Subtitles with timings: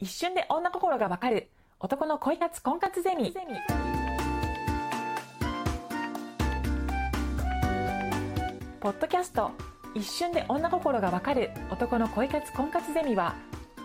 [0.00, 1.48] 一瞬で女心がわかる。
[1.80, 3.34] 男の恋活婚活ゼミ。
[8.78, 9.50] ポッドキャスト。
[9.96, 11.50] 一瞬で女心がわかる。
[11.72, 13.34] 男の恋活婚活ゼミは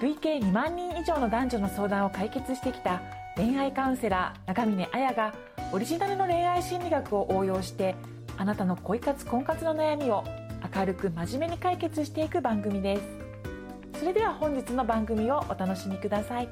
[0.02, 3.02] 累計2万人以上の男女の相談を解決してきた
[3.36, 5.34] 恋愛カウンセラー長峰彩が
[5.72, 7.96] オリジナルの恋愛心理学を応用して
[8.38, 10.24] あなたの恋活婚活の悩みを
[10.76, 13.23] 明るく真面目に解決していく番組です。
[14.04, 16.50] それでは本日の番組をお楽しみください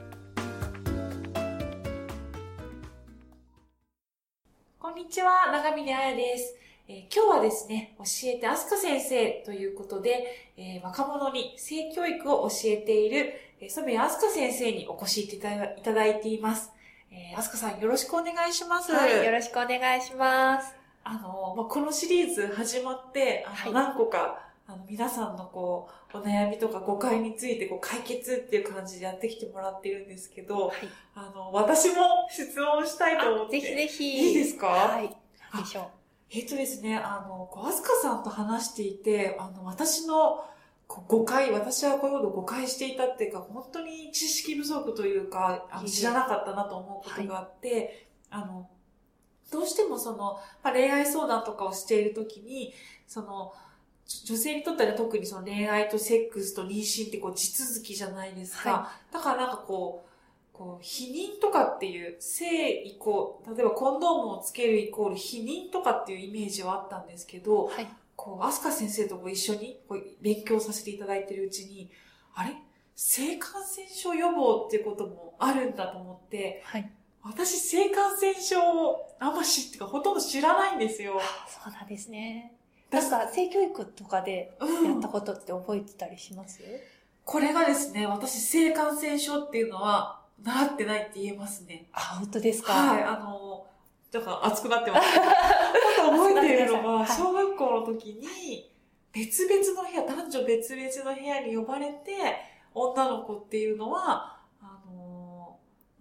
[4.79, 6.55] こんにちは長峰彩です
[6.87, 16.71] えー、今日はですね、教えてあすか先生ということで、えー、若者に性教育を教えている、えー、染谷あすか先生にお越しいただいています。
[17.11, 18.91] えー、あすかさんよろしくお願いします。
[18.91, 20.73] はい、よろしくお願いします。
[21.03, 30.75] あの、まあ、このシリーズ始まって、あの、何個か、あの、皆さんのこう、お悩みとか誤解についてこう解決っていう感じでやってきてもらってるんですけど、はい、
[31.13, 31.95] あの、私も
[32.29, 33.59] 質問したいと思って。
[33.59, 34.29] ぜひぜひ。
[34.29, 34.67] いいですか？
[34.67, 35.09] はい。
[35.09, 35.85] でしょう。
[36.29, 40.45] えっとですね、あの、こう、アスカさんと話していて、あの、私の、
[40.87, 48.69] 誤解、私はこういうことを誤解していたっていうか、本当に知識不足というか、あの知らなかったなと思うことがあって、はい、あの、
[49.51, 52.73] どうしてもその、まあ、恋愛相談とかをしているときに、
[53.07, 53.53] その、
[54.25, 58.71] 女性にとっては特にその恋愛とセックスと妊娠ってこう地続きじゃないですか。
[58.71, 60.11] はい、だからなんかこう、
[60.53, 71.89] こう、否認とかっていう、性以降、例えばコンドームをつけるイコール否認とかっていうイメージはあったんですけど、はい、こう、アスカ先生とご一緒にこう勉強させていただいてるうちに、
[72.35, 72.55] あれ？
[72.95, 76.91] 性感染症予防っていうこともあるんだと思って、はい、
[77.23, 81.19] 私、性感染症をあんま知ってか、ほとんど知らないんですよ。
[81.47, 82.53] そうなんですね。
[82.91, 86.67] なんか、性教育とかでやったことって覚えてたりします、うん、
[87.23, 91.85] これがですね、私、性感染症っていうのは、習ってないって言えますね。
[91.93, 92.73] あ、本当ですか？
[92.73, 93.65] はい、あの、
[94.11, 95.07] だから熱くなってます。
[96.01, 98.71] 覚えているのが、小学校の時に、
[99.13, 102.11] 別々の部屋、男女別々の部屋に呼ばれて、
[102.73, 104.40] 女の子っていうのは、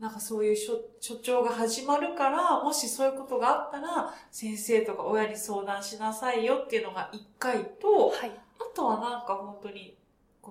[0.01, 9.95] なんかそういう所所長が始まるから、もしそういうことがあったら、先生とか親に相談しなさいよっていうのが一回と、はい、あとはなんか本当に、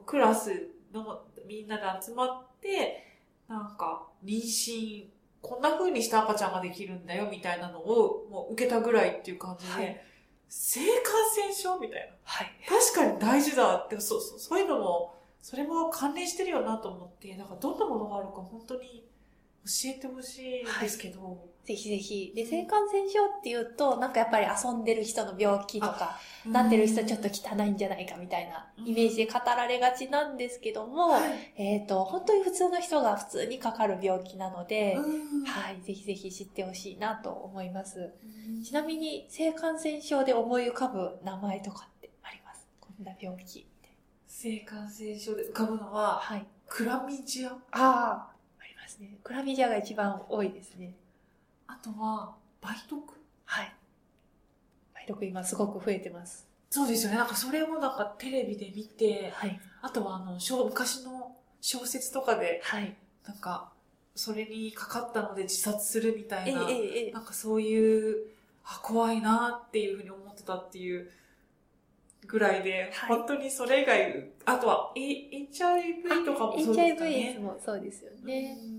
[0.06, 3.04] クラスのみんなで集まって、
[3.48, 5.08] なんか、妊娠、
[5.42, 10.02] こんな風にした赤ちゃんができるんだよ、みたいなのを、もう受けたぐらいっていう感じで、はい、
[10.48, 10.88] 性感
[11.44, 12.16] 染症みたいな。
[12.24, 12.52] はい。
[12.68, 19.10] 確かに大事だって、そうそう、そういうのも、それも関連してるよなと思って、なんかどんなものがあるか本当に
[19.66, 22.34] 教えてほしいんですけど、はい、ぜひぜひ。
[22.36, 34.98] で、性感染症っていうと、なんかやっぱり遊んでる人の病気とか、なってる人ちょっと汚いんじゃないかみたいなイメージで語られがちなんですけども、はい、えっ、ー、と、本当に普通の人が普通にかかる病気なので、
[35.46, 38.14] はい、ぜひぜひ知ってほしいなと思います。
[38.66, 42.68] ちなみに、性感染症で思い浮かぶ名前とかってあります？
[42.80, 43.68] こんな病気。
[44.26, 46.48] 性感染症で浮かぶのは、はい。
[46.68, 47.50] クラミジア？
[47.50, 48.28] ああ、
[48.90, 49.20] ですね。
[49.24, 50.96] クラミジアが一番多いですね。
[51.68, 53.14] あとは、梅毒？
[53.46, 53.74] はい。
[54.96, 56.48] 梅毒今すごく増えてます。
[56.72, 57.18] そうですよね。
[57.18, 59.60] なんかそれをなんかテレビで見て、はい。
[59.82, 62.96] あとはあの、昔の小説とかで、はい。
[63.26, 63.72] なんか、
[64.16, 68.28] それにかかったので自殺するみたいな、えええ、なんかそういう、
[68.66, 71.10] あ、怖いなっていうふうに思ってたっていう
[72.28, 77.34] ぐらいで、はい、本当にそれ以外、あとは、HIV とかもそうですかね。
[77.34, 78.58] HIV もそうですよね。
[78.62, 78.79] うん、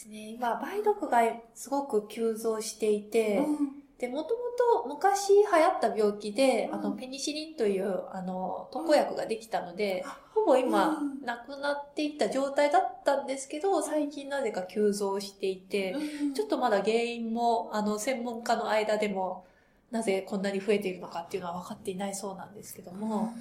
[0.00, 0.30] ですね。
[0.30, 1.20] 今、梅毒が
[1.54, 3.56] すごく急増していて、うん、
[3.98, 4.40] で、もとも
[4.84, 15.94] と昔流行った病気で、うん、あの、ペニシリンという、あの、特効薬ができたので、ほぼ今、なくなっていった状態だったんですけど、最近なぜか急増していて、
[16.34, 19.44] ちょっとまだ原因も、あの、専門家の間でも、
[19.90, 23.34] なぜこんなに増えているのかっていうのは分かっていないそうなんですけども、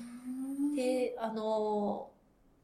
[0.75, 2.09] で、あの、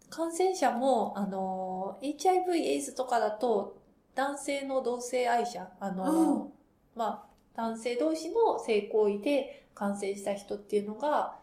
[0.10, 3.85] 感染者も、あの、HIV、エイズとかだと、
[4.16, 6.52] 男性の同性愛者、あの、うん、
[6.96, 7.26] まあ、
[7.56, 11.36] 男性同士の性行為で感染した人っていうのが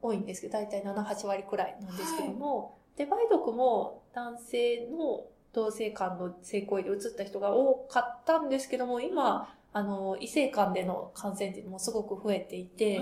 [0.00, 13.00] 多いんですけど、大体7、8割くらいなんですけども、はい、で、梅毒も男性の同性間の性行為で移った人が多かったんですけども、今、あの、異性間での感染っていうのもすごく増えていて、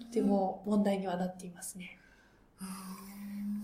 [0.00, 1.98] とても問題にはなっていますね。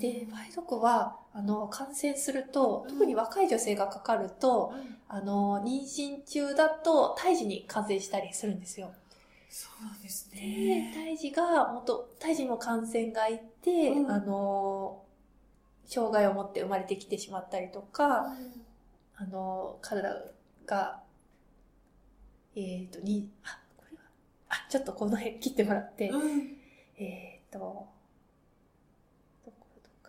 [0.00, 4.72] で、梅毒は、あの、感染すると、特に若い女性がかかると、
[5.08, 8.92] あの、妊娠中だと胎児に感染したりするんですよ。
[9.50, 10.92] そうなんですね。
[10.94, 15.02] で、胎児が、もっと、胎児も感染がいて、うん、あの、
[15.84, 18.32] 障害を持って生まれてきてしまったりとか、
[19.16, 20.16] あの、体
[20.64, 21.02] が、
[22.56, 24.04] えっ、ー、と、に、あ、これは、
[24.48, 26.56] あ、ちょっとこの辺切ってもらって、うん、
[26.96, 27.86] えっ、ー、と、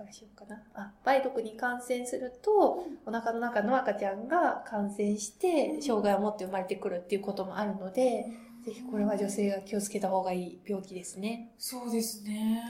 [0.01, 0.61] からしようかな。
[0.73, 8.25] あ、梅毒に感染すると、お腹の中の赤ちゃんが感染して、障害を持って生まれてくるっていうこともあるので、
[8.65, 11.51] ぜひこれは女性が気をつけた方がいい病気ですね。
[11.57, 12.61] そうですね。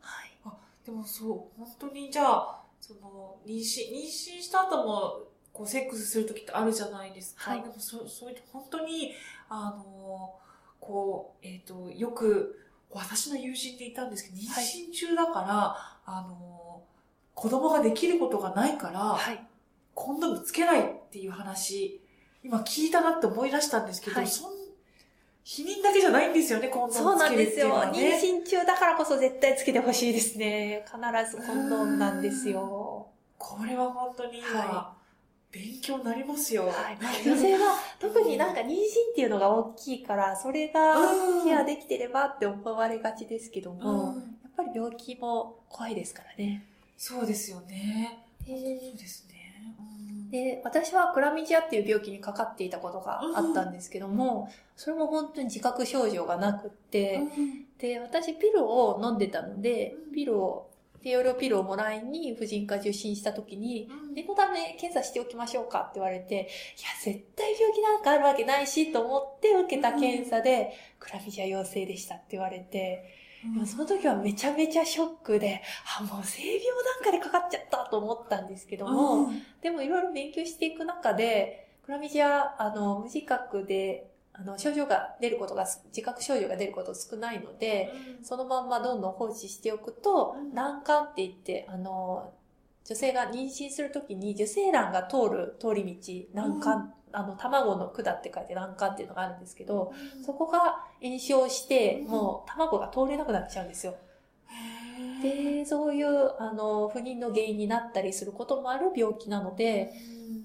[0.00, 0.30] はい。
[0.44, 7.50] あ、でもそう、本当にじゃあ、その、妊娠、妊娠した後も、こう、セックスする時ってあるじゃないですか。
[7.50, 7.62] はい。
[7.62, 9.12] でもそ、そういう、本当に、
[9.48, 10.34] あの、
[10.80, 12.56] こう、えっ、ー、と、よく、
[12.92, 14.48] 私の友人でいたんですけど、妊
[14.88, 16.82] 娠中だから、はい、あの、
[17.34, 19.40] 子供ができることがないから、はい、
[19.94, 22.00] コンドームつけないっていう話、
[22.42, 24.60] 今聞いたなって思い出したんですけど、はい、そん
[25.44, 28.30] 避妊だけじゃないんですよね、コンドームつけるっていうのは、ね、そうなんですよ。
[28.30, 30.84] 妊娠中だからこそ絶対つけてほしいですね。
[30.86, 30.98] 必
[31.30, 33.08] ずコンドームなんですよ。
[33.38, 34.99] これは本当に今、はい、
[35.52, 36.66] 勉強になりますよ。
[36.66, 36.98] はい。
[37.24, 38.76] 女性は特になんか妊娠っ
[39.14, 40.96] ていうのが大きいから、それが
[41.44, 46.66] ケアできてればって思われがちですけども、やっぱり病気も怖いですからね。
[46.96, 48.26] そうですよね。
[48.46, 49.40] そうですね。
[50.30, 57.22] で、私はクラミジアっていう病気にかかっていたことがあったんですけども、それも本当に自覚症状がなくって、
[57.78, 60.69] で、私ピルを飲んでたので、ピルを、
[61.02, 66.46] 低用量ピルをもらいに婦人科受診した時に、念のため検査しておきましょうかって言われて、いや、
[67.02, 73.20] 絶対病気なんかあるわけないしと思って受けた検査で、クラミジア陽性でしたって言われて、
[73.66, 75.62] その時はめちゃめちゃショックで、
[75.98, 84.09] あ、もう性病なんかでかかっちゃったと思ったんですけども、うん、でもいろいろ勉強していく中で、クラミジア、あの、無自覚で、
[84.40, 92.32] あの、症状が出ることが、自覚症状が出ること少ないので、うん、そのまんまどんどん放置しておくと、難関って言って、あの、
[92.84, 99.92] 女性が妊娠するときに受精卵が通る通り道、難関あの、卵の管って書いて卵管っていうのがあるんですけど、
[100.24, 103.94] そこが炎症して、もう卵が通れなくなっちゃうんですよ。
[105.22, 109.92] で、そういう、あの、不妊の原因になったりすることもある病気なので、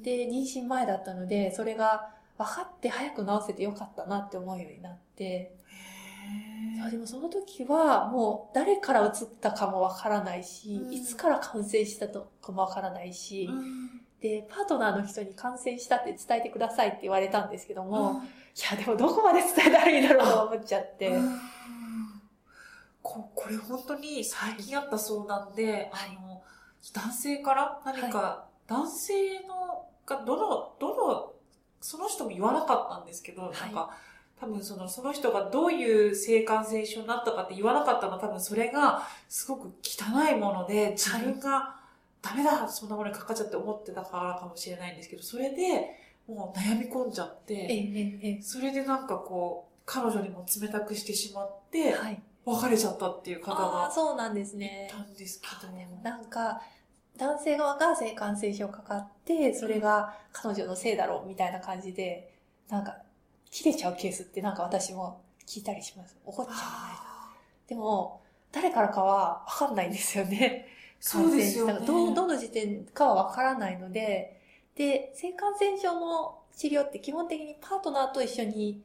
[0.02, 5.56] で、妊娠前だったので、それが分かって早く治せてよかったなって思うようになって、
[6.82, 13.50] そうでもその時はもう誰から移ったかもわからないし、いつから感染したとかもわからないし、
[14.22, 18.22] で、パートナーの人に感染したって伝えてくださいって言われたんですけども、うん、い
[18.72, 21.14] や、でもどこまで伝えたらいいんだろうと思っちゃって。
[23.04, 26.42] ここれ本当に最近あったそうなんで、はい、あの、
[26.92, 31.34] 男性から何か、はい、男性の、が、どの、どの、
[31.82, 33.96] その人も言わなかったんですけど、はい、なんか、
[34.40, 41.76] 多分その、その人がどういう性感染症になったかって言わなかったのは多分それがすごく汚いもので、自分が
[42.22, 53.92] ダメだそんなものにかかっちゃって思ってたからかもしれないんですけど、それで、もう悩み込んじゃって、それでなんかこう、彼女にも冷たくしてしまって、はい、別れちゃったっていう方が。
[53.92, 54.90] そうなんですね。
[54.90, 55.72] いたんですけど。
[55.72, 56.62] でもなんか、
[57.18, 62.34] 男性側が性感染症かかって、それが彼女のせいだろうみたいな感じで、
[62.70, 62.98] なんか、
[63.52, 66.18] 切れちゃうケースってなんか私も聞いたりします。
[66.26, 66.62] 怒っちゃわな。
[67.66, 68.22] いでも、
[68.52, 70.68] 誰からかはわかんないんですよね。
[71.04, 74.42] 感染した、ね、ど、どの時点かはわからないので、
[74.76, 78.82] で、性感染症の治療って基本的にパートナーと一緒に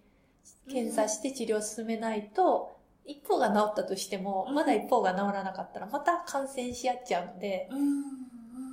[0.68, 8.19] 検査して治療を進めないと、うん、一方が治ったとしても、まだ一方が治らなかったら、また感染し合っちゃうので、うん、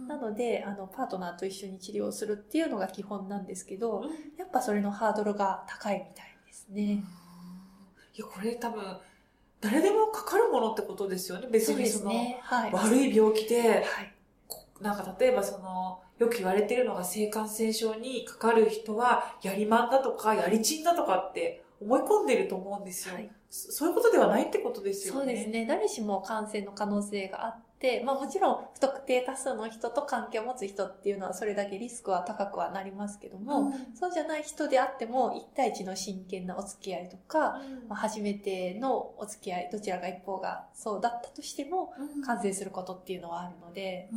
[0.07, 4.03] なので、あの、パートナーと一緒に治療するっていうのが基本なんですけど、
[4.37, 7.03] やっぱそれのハードルが高いみたいですね。
[8.13, 8.97] いや、これ多分、
[9.59, 11.47] 誰でもかかるものってことですよね。
[11.51, 13.83] 別にその、ねはい、悪い病気で、はい、
[14.81, 23.15] なんか例えばその、よく言われてるのが性感染症にかかる人は、やりまんだとか、やりちんだとかって思い込んでると思うんですよ。
[23.15, 25.19] はい、そういうことではないってことですよね。
[25.19, 25.65] そうですね。
[25.65, 27.63] 誰しも感染の可能性があっ、
[28.03, 41.93] まあもちろん不特定多数の人と関係を持つ人っていうのはそれだけリスクは高くはなりますけども、うん、そうじゃない人であっても1対1の真剣なお付き合いとか、うん、まあ、初めてのお付き合い、どちらが一方がそうだったとしても、
[42.25, 44.09] 感染することっていうのはあるので、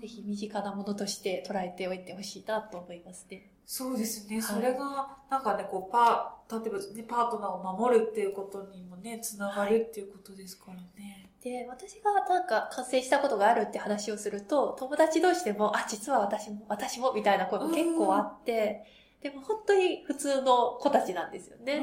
[0.00, 3.50] ぜひ身近なものとして捉えておいてほしいなと思いますね。
[3.66, 4.42] そうですね。
[4.42, 11.29] それが、なんかね、こう、パー、例えばね、パートナーを守るっていうことにもね、つながるっていうことですからね。
[11.42, 18.84] で、私がなんか感染したことがあるって話をすると、友達同士でも、あ、実は私も、私も、みたいな声も結構あって、
[19.22, 21.80] でも本当に普通の子たちなんですよね。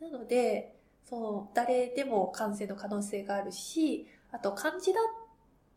[0.00, 0.76] なので、
[1.08, 5.24] そう、誰でも感染の可能性があるし、あと漢字だっ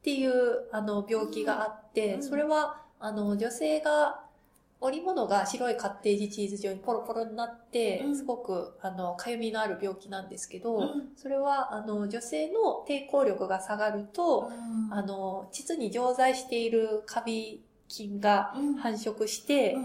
[0.07, 4.21] っていうあの病気があって、それはあの女性が
[4.79, 14.51] 織物が白いカッテージチーズ状にポロポロになって、すごく、あの、かゆみのある病気なんですけど、それは、あの、女性の抵抗力が下がると、
[14.91, 19.75] あの、膣に常在しているカビ菌が繁殖して、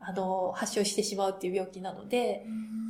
[0.00, 2.44] あの、発症してしまうっていう病気なので、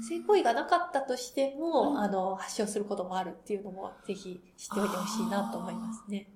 [0.08, 6.26] 性行為がなかったとしても、あの、発症することもあるっていうのも、ぜひ知っておいてほしいなと思いますね。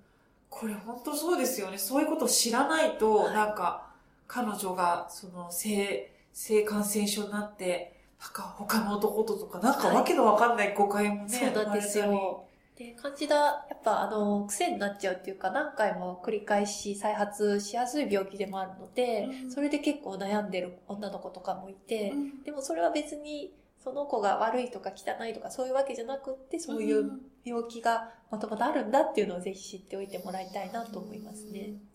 [0.50, 1.78] これ本当そうですよね。
[1.78, 3.93] そういうことを知らないと、はい、なんか、
[4.34, 12.44] 彼女が、その、性、性感染症になって、なんか他の男ととか、なんかわけのわかんない誤解もね、はい、そうなんですよ。
[12.76, 31.60] で、感じだ、やっぱあの、癖になっちゃうっていうか、何回も繰り返し再発しやすい病気でもあるので、うん、それで結構悩んでる女の子とかもいて、うん、でもそれは別に、その子が悪いとか汚いとかそういうわけじゃなくって、そういう病気がもともとあるんだっていうのをぜひ知っておいてもらいたいなと思いますね。
[31.68, 31.93] うん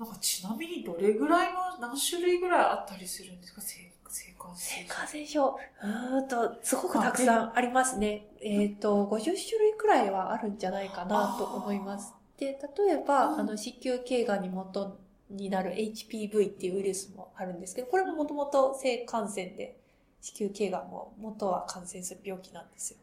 [0.00, 3.60] なんかちなみにどれぐらいの、何種類ぐらいあったりするんですか？
[3.60, 4.82] 性性感染症。
[4.82, 5.58] 性感染症。
[5.84, 8.26] うんと、すごくたくさんありますね。
[8.40, 12.14] えっ、ー、と、50種類くらいはあるんじゃないかなと思います。
[12.38, 19.78] で、例えば、うん、あの、子宮頸がんに元になる HPV っていうウイルスもあるんですけど、これももともと性感染で、
[20.22, 22.96] 子宮頸がんも元は感染する病気なんですよ。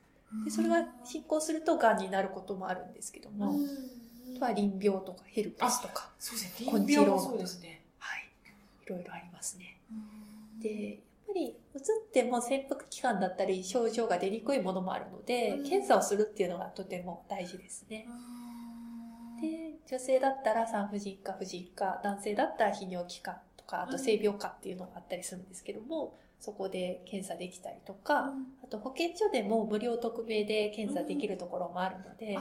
[0.44, 3.68] でそれが進行すると癌になることもあるんですけども、うん
[4.38, 6.72] とは淋病とかヘルペスとか、そうですね。
[6.72, 7.82] 淋病もそうですね。
[8.00, 8.30] はい。
[8.86, 9.80] いろいろありますね。
[10.62, 18.08] で、やっぱり、うつっても潜伏期間だったり症状が出にくいものもあるので、検査をするっていうのがとても大事ですね。
[19.42, 32.38] で、女性だったら産婦人科、婦人科、男性だったら泌尿器科とか、あと性病科っていうのがあったりするんですけども、そこで検査できたりとか、あと保健所でも無料匿名で検査できるところもあるので、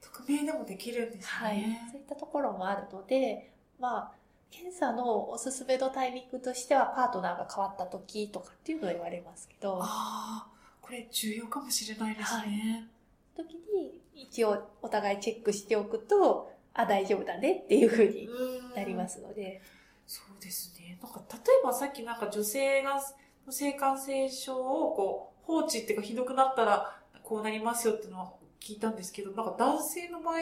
[0.00, 1.24] 匿名でもできるんですね。
[1.24, 1.62] はい。
[1.90, 4.12] そういったところもあるので、まあ、
[4.50, 9.78] 検査のおすすめのタイミングとしては、パートナーが変わった時とかっていうのは言われますけど。
[9.82, 10.46] ああ、
[10.80, 12.88] これ重要かもしれないですね。
[13.36, 18.28] はい、時に、一応お互いチェックしておくと、あ、大丈夫だねっていうふうに
[18.74, 19.62] なりますので。
[20.06, 20.98] そうですね。
[21.00, 23.00] なんか、例えばさっきなんか女性が、
[23.48, 30.34] 性感染症をこう、放置っていうかひどくなったら、こうなりますよっていうのは聞いたんですけど、なんか男性の場合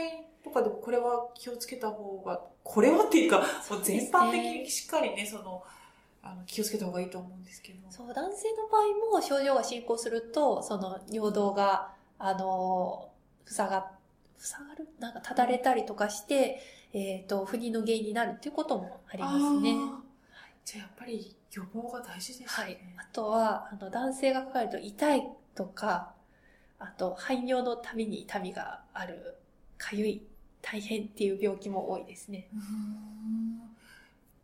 [0.43, 3.39] とかでもこれは気をつけた方が、これはっていうか、
[3.71, 5.63] もう全般的にしっかりね、その、
[6.23, 7.79] あの気をつけた方がいいと思うんですけど。
[7.91, 13.09] そう、男性の場合も症状が進行すると、その尿道が、あの、
[13.47, 13.93] 塞が、
[14.37, 14.89] 塞がる？
[14.99, 16.61] なんかただれたりとかして、
[16.93, 19.77] えっ、ー、と、不妊の原因になるっていうこともありますね。
[20.65, 22.47] じゃあやっぱり予防が大事ですね。
[22.47, 22.79] はい。
[22.97, 25.23] あとは、あの、男性がかかると痛い
[25.55, 26.13] とか、
[26.79, 29.37] あと、排尿のたびに痛みがある、
[29.79, 30.23] かゆい、
[30.63, 32.49] 大変っていう病気も多いですね。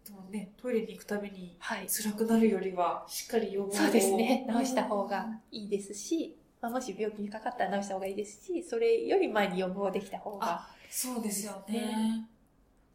[0.05, 1.57] でもね、トイレに行くたびに
[1.89, 4.47] 辛くなるよりは、しっかり予防そうですね。
[4.61, 12.29] 治した方がいいですし、まあ、もし病気にかかったら治した方がいいですし、それより前に予防できた方が、そうですよね。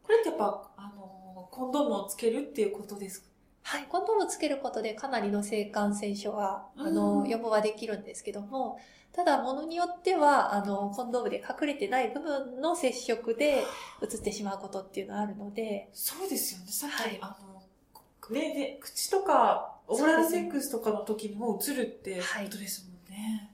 [0.02, 3.29] これってやっぱ、あの、コンドームをつけるっていうことですか？
[3.62, 8.78] はい、コンドームをつけることでかなりの性感染症は、あの、予防はできるんですけども、
[9.12, 13.64] ただ、ものによっては、あの、コンドームで隠れてない部分の接触で
[14.02, 15.88] 移ってしまうことっていうのはあるので。
[15.92, 16.66] そうですよね。
[16.70, 23.50] さっき、はい、あの、ね、ね、口とか、オーラルセックスとかの時にも移るってことですもんね。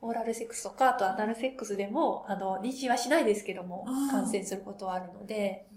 [0.00, 5.75] オーラルセックスとか、あとアナルセックスでも、あの、妊娠はしないですけども、感染することはあるので、ぜ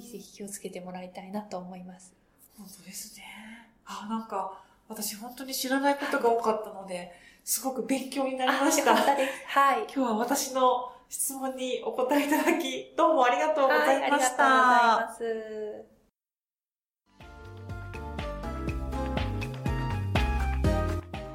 [0.00, 2.14] ひぜひ気をつけてもらいたいなと思います。
[2.58, 3.24] 本当ですね。
[3.84, 7.12] あ、なんか、私本当に知らないことが多かったので、
[7.44, 8.94] すごく勉強になりました。
[8.94, 9.02] は
[9.78, 9.82] い。
[9.82, 14.44] 今日は私の質問にお答えいただき、どうもありがとうございました。
[14.44, 15.96] はい、ありがとうございます。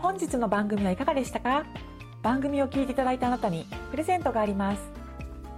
[0.01, 1.65] 本日の番組はいかがでしたか？
[2.21, 4.81] 番組を聞いていただいたあなたにプレゼントがあります。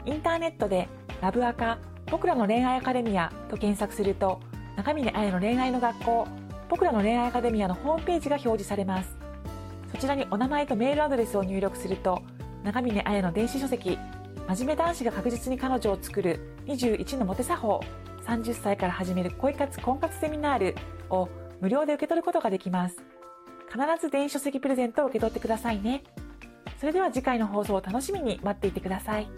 [0.05, 0.88] インターネットで
[1.22, 1.79] ラブアカ
[2.13, 4.39] 僕らの恋愛アカデミアと検索すると
[4.75, 6.27] 中峰彩の恋愛の学校
[6.70, 9.17] 僕らの恋愛アカデミアのホームページが表示されます。
[9.91, 12.22] そちらにお名前とメールアドレスを入力すると
[12.63, 13.98] 中峰彩の電子書籍
[14.48, 17.82] 真面目男子が確実に彼女を作る21のモテ作法
[18.27, 20.75] 30歳から始める恋活婚活セミナール
[21.10, 21.29] を
[21.62, 22.98] 無料で受け取ることができます
[23.72, 26.03] 必ず電子書籍プレゼントを受け取ってくださいね
[26.79, 29.29] それでは次回の放送を楽しみに待っていてください。